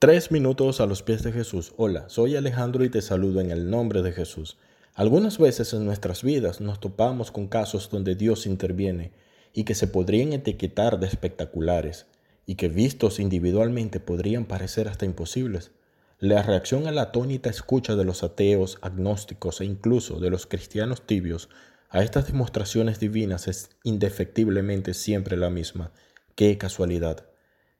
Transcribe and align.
Tres 0.00 0.30
minutos 0.30 0.80
a 0.80 0.86
los 0.86 1.02
pies 1.02 1.24
de 1.24 1.32
Jesús. 1.32 1.72
Hola, 1.76 2.08
soy 2.08 2.36
Alejandro 2.36 2.84
y 2.84 2.88
te 2.88 3.02
saludo 3.02 3.40
en 3.40 3.50
el 3.50 3.68
nombre 3.68 4.00
de 4.00 4.12
Jesús. 4.12 4.56
Algunas 4.94 5.38
veces 5.38 5.72
en 5.72 5.84
nuestras 5.84 6.22
vidas 6.22 6.60
nos 6.60 6.78
topamos 6.78 7.32
con 7.32 7.48
casos 7.48 7.90
donde 7.90 8.14
Dios 8.14 8.46
interviene 8.46 9.10
y 9.52 9.64
que 9.64 9.74
se 9.74 9.88
podrían 9.88 10.32
etiquetar 10.32 11.00
de 11.00 11.08
espectaculares 11.08 12.06
y 12.46 12.54
que 12.54 12.68
vistos 12.68 13.18
individualmente 13.18 13.98
podrían 13.98 14.44
parecer 14.44 14.86
hasta 14.86 15.04
imposibles. 15.04 15.72
La 16.20 16.44
reacción 16.44 16.86
a 16.86 16.92
la 16.92 17.02
atónita 17.02 17.50
escucha 17.50 17.96
de 17.96 18.04
los 18.04 18.22
ateos, 18.22 18.78
agnósticos 18.82 19.60
e 19.60 19.64
incluso 19.64 20.20
de 20.20 20.30
los 20.30 20.46
cristianos 20.46 21.08
tibios 21.08 21.48
a 21.90 22.04
estas 22.04 22.28
demostraciones 22.28 23.00
divinas 23.00 23.48
es 23.48 23.70
indefectiblemente 23.82 24.94
siempre 24.94 25.36
la 25.36 25.50
misma. 25.50 25.90
¡Qué 26.36 26.56
casualidad! 26.56 27.24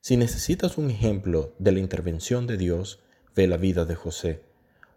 Si 0.00 0.16
necesitas 0.16 0.78
un 0.78 0.90
ejemplo 0.90 1.54
de 1.58 1.72
la 1.72 1.80
intervención 1.80 2.46
de 2.46 2.56
Dios, 2.56 3.00
ve 3.34 3.48
la 3.48 3.56
vida 3.56 3.84
de 3.84 3.96
José. 3.96 4.43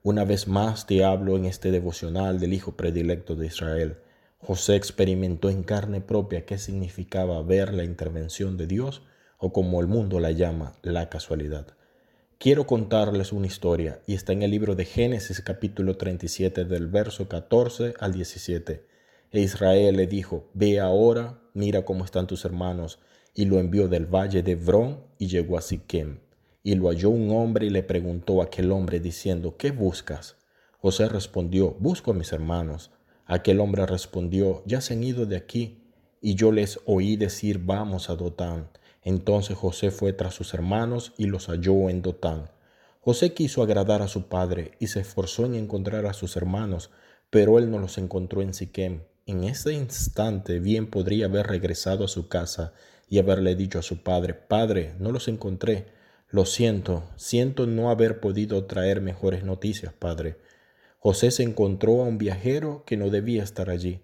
Una 0.03 0.25
vez 0.25 0.47
más 0.47 0.85
te 0.85 1.03
hablo 1.03 1.35
en 1.37 1.45
este 1.45 1.71
devocional 1.71 2.39
del 2.39 2.53
Hijo 2.53 2.77
predilecto 2.77 3.35
de 3.35 3.47
Israel. 3.47 3.97
José 4.37 4.75
experimentó 4.75 5.49
en 5.49 5.63
carne 5.63 6.01
propia 6.01 6.45
qué 6.45 6.59
significaba 6.59 7.41
ver 7.41 7.73
la 7.73 7.83
intervención 7.83 8.57
de 8.57 8.67
Dios 8.67 9.01
o 9.39 9.51
como 9.51 9.81
el 9.81 9.87
mundo 9.87 10.19
la 10.19 10.31
llama, 10.31 10.73
la 10.83 11.09
casualidad. 11.09 11.67
Quiero 12.37 12.67
contarles 12.67 13.33
una 13.33 13.47
historia 13.47 14.01
y 14.05 14.13
está 14.13 14.33
en 14.33 14.43
el 14.43 14.51
libro 14.51 14.75
de 14.75 14.85
Génesis 14.85 15.41
capítulo 15.41 15.97
37 15.97 16.63
del 16.65 16.87
verso 16.87 17.27
14 17.27 17.95
al 17.99 18.13
17. 18.13 18.85
E 19.31 19.39
Israel 19.39 19.97
le 19.97 20.05
dijo, 20.05 20.47
ve 20.53 20.79
ahora, 20.79 21.41
mira 21.53 21.85
cómo 21.85 22.05
están 22.05 22.27
tus 22.27 22.45
hermanos 22.45 22.99
y 23.33 23.45
lo 23.45 23.59
envió 23.59 23.87
del 23.87 24.05
valle 24.05 24.43
de 24.43 24.53
Hebrón 24.53 24.99
y 25.17 25.27
llegó 25.27 25.57
a 25.57 25.61
Siquem. 25.61 26.19
Y 26.63 26.75
lo 26.75 26.89
halló 26.89 27.09
un 27.09 27.31
hombre 27.31 27.65
y 27.65 27.69
le 27.69 27.83
preguntó 27.83 28.41
a 28.41 28.45
aquel 28.45 28.71
hombre 28.71 28.99
diciendo, 28.99 29.55
¿qué 29.57 29.71
buscas? 29.71 30.35
José 30.79 31.07
respondió, 31.07 31.75
busco 31.79 32.11
a 32.11 32.13
mis 32.13 32.31
hermanos. 32.33 32.91
Aquel 33.25 33.59
hombre 33.59 33.85
respondió, 33.85 34.63
ya 34.65 34.81
se 34.81 34.93
han 34.93 35.03
ido 35.03 35.25
de 35.25 35.37
aquí. 35.37 35.77
Y 36.21 36.35
yo 36.35 36.51
les 36.51 36.79
oí 36.85 37.15
decir, 37.15 37.59
vamos 37.59 38.09
a 38.09 38.15
Dotán. 38.15 38.69
Entonces 39.03 39.57
José 39.57 39.89
fue 39.89 40.13
tras 40.13 40.35
sus 40.35 40.53
hermanos 40.53 41.13
y 41.17 41.25
los 41.25 41.47
halló 41.47 41.89
en 41.89 42.01
Dotán. 42.01 42.51
José 42.99 43.33
quiso 43.33 43.63
agradar 43.63 44.03
a 44.03 44.07
su 44.07 44.27
padre 44.27 44.73
y 44.79 44.87
se 44.87 44.99
esforzó 44.99 45.45
en 45.45 45.55
encontrar 45.55 46.05
a 46.05 46.13
sus 46.13 46.37
hermanos, 46.37 46.91
pero 47.31 47.57
él 47.57 47.71
no 47.71 47.79
los 47.79 47.97
encontró 47.97 48.43
en 48.43 48.53
Siquem. 48.53 49.01
En 49.25 49.43
ese 49.43 49.73
instante 49.73 50.59
bien 50.59 50.87
podría 50.87 51.25
haber 51.25 51.47
regresado 51.47 52.05
a 52.05 52.07
su 52.07 52.27
casa 52.27 52.73
y 53.11 53.19
haberle 53.19 53.55
dicho 53.55 53.77
a 53.77 53.81
su 53.81 54.03
padre, 54.03 54.33
Padre, 54.33 54.95
no 54.97 55.11
los 55.11 55.27
encontré. 55.27 55.87
Lo 56.29 56.45
siento, 56.45 57.03
siento 57.17 57.67
no 57.67 57.89
haber 57.89 58.21
podido 58.21 58.63
traer 58.67 59.01
mejores 59.01 59.43
noticias, 59.43 59.91
Padre. 59.91 60.37
José 60.97 61.29
se 61.31 61.43
encontró 61.43 62.01
a 62.01 62.05
un 62.05 62.17
viajero 62.17 62.85
que 62.85 62.95
no 62.95 63.09
debía 63.09 63.43
estar 63.43 63.69
allí, 63.69 63.99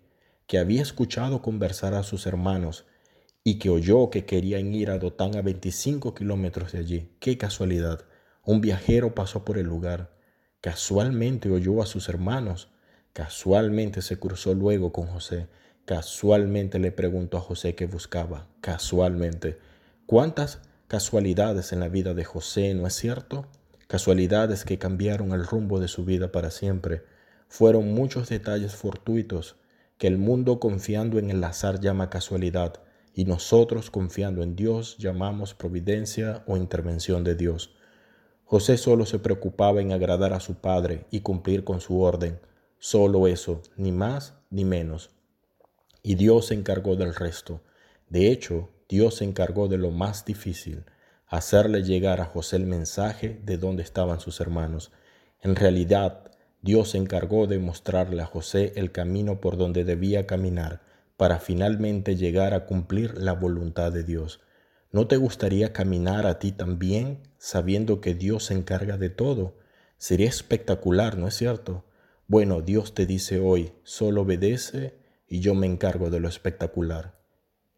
que 0.46 0.58
había 0.58 0.82
escuchado 0.82 1.42
conversar 1.42 1.94
a 1.94 2.04
sus 2.04 2.28
hermanos 2.28 2.86
y 3.46 3.60
que 3.60 3.70
oyó 3.70 4.10
que 4.10 4.26
querían 4.26 4.76
ir 4.76 4.90
a 4.90 4.98
Dotán 4.98 5.38
a 5.38 5.42
25 5.42 6.14
kilómetros 6.14 6.74
de 6.74 6.80
allí. 6.80 7.10
Qué 7.22 7.38
casualidad. 7.38 8.02
Un 8.44 8.60
viajero 8.60 9.16
pasó 9.16 9.46
por 9.46 9.58
el 9.58 9.68
lugar. 9.68 10.12
Casualmente 10.60 11.50
oyó 11.50 11.82
a 11.82 11.86
sus 11.86 12.10
hermanos. 12.10 12.74
Casualmente 13.14 14.02
se 14.02 14.20
cruzó 14.20 14.54
luego 14.54 14.92
con 14.92 15.08
José 15.08 15.48
Casualmente 15.88 16.80
le 16.80 16.92
preguntó 16.92 17.38
a 17.38 17.40
José 17.40 17.74
qué 17.74 17.86
buscaba. 17.86 18.46
Casualmente. 18.60 19.58
¿Cuántas 20.06 20.60
casualidades 20.90 21.72
en 21.72 21.80
la 21.80 21.88
vida 21.88 22.14
de 22.14 22.26
José, 22.26 22.74
no 22.74 22.86
es 22.88 22.94
cierto? 22.94 23.46
Casualidades 23.88 24.66
que 24.66 24.78
cambiaron 24.78 25.32
el 25.32 25.48
rumbo 25.48 25.80
de 25.80 25.88
su 25.88 26.04
vida 26.04 26.30
para 26.30 26.52
siempre. 26.52 27.04
Fueron 27.48 27.94
muchos 27.94 28.28
detalles 28.28 28.76
fortuitos 28.76 29.56
que 29.98 30.08
el 30.08 30.18
mundo 30.18 30.60
confiando 30.60 31.20
en 31.20 31.30
el 31.30 31.42
azar 31.42 31.80
llama 31.80 32.10
casualidad 32.10 32.82
y 33.14 33.24
nosotros 33.24 33.90
confiando 33.90 34.44
en 34.44 34.58
Dios 34.58 34.98
llamamos 34.98 35.54
providencia 35.54 36.44
o 36.48 36.58
intervención 36.58 37.24
de 37.24 37.36
Dios. 37.36 37.78
José 38.44 38.76
solo 38.76 39.06
se 39.06 39.20
preocupaba 39.20 39.80
en 39.80 39.94
agradar 39.94 40.34
a 40.34 40.42
su 40.42 40.56
padre 40.56 41.06
y 41.12 41.22
cumplir 41.22 41.64
con 41.64 41.80
su 41.80 42.02
orden. 42.02 42.42
Solo 42.78 43.26
eso, 43.26 43.62
ni 43.78 43.94
más 43.94 44.34
ni 44.50 44.66
menos 44.66 45.17
y 46.08 46.16
Dios 46.16 46.46
se 46.46 46.54
encargó 46.54 46.96
del 46.96 47.14
resto. 47.14 47.60
De 48.08 48.32
hecho, 48.32 48.70
Dios 48.88 49.16
se 49.16 49.26
encargó 49.26 49.68
de 49.68 49.78
lo 49.78 49.92
más 49.92 50.24
difícil, 50.24 50.86
hacerle 51.28 51.84
llegar 51.84 52.22
a 52.22 52.26
José 52.26 52.56
el 52.56 52.66
mensaje 52.66 53.42
de 53.44 53.58
dónde 53.58 53.84
estaban 53.84 54.22
sus 54.22 54.40
hermanos. 54.40 54.94
En 55.42 55.58
realidad, 55.58 56.32
Dios 56.62 56.92
se 56.92 56.98
encargó 56.98 57.46
de 57.46 57.60
mostrarle 57.60 58.22
a 58.22 58.26
José 58.26 58.72
el 58.78 58.94
camino 58.94 59.42
por 59.42 59.58
donde 59.58 59.84
debía 59.84 60.26
caminar 60.26 60.82
para 61.18 61.40
finalmente 61.40 62.16
llegar 62.16 62.54
a 62.54 62.66
cumplir 62.66 63.18
la 63.18 63.34
voluntad 63.34 63.92
de 63.92 64.06
Dios. 64.06 64.40
¿No 64.94 65.08
te 65.08 65.18
gustaría 65.18 65.74
caminar 65.74 66.26
a 66.26 66.40
ti 66.40 66.54
también 66.54 67.20
sabiendo 67.38 68.00
que 68.00 68.16
Dios 68.16 68.46
se 68.46 68.54
encarga 68.54 68.98
de 68.98 69.10
todo? 69.10 69.58
Sería 69.98 70.30
espectacular, 70.30 71.18
¿no 71.18 71.28
es 71.28 71.34
cierto? 71.34 71.84
Bueno, 72.28 72.62
Dios 72.62 72.94
te 72.94 73.06
dice 73.06 73.42
hoy, 73.42 73.74
solo 73.84 74.22
obedece 74.22 75.06
y 75.28 75.40
yo 75.40 75.56
me 75.56 75.68
encargo 75.68 76.10
de 76.10 76.20
lo 76.20 76.28
espectacular. 76.28 77.20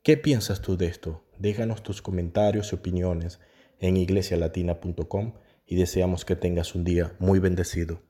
¿Qué 0.04 0.18
piensas 0.18 0.62
tú 0.62 0.78
de 0.78 0.88
esto? 0.88 1.24
Déjanos 1.38 1.84
tus 1.84 2.02
comentarios 2.02 2.72
y 2.72 2.76
opiniones 2.76 3.40
en 3.80 3.98
iglesialatina.com 3.98 5.34
y 5.66 5.76
deseamos 5.76 6.26
que 6.26 6.36
tengas 6.36 6.76
un 6.76 6.84
día 6.84 7.16
muy 7.20 7.40
bendecido. 7.40 8.02